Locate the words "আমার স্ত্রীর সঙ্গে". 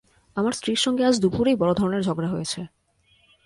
0.37-1.03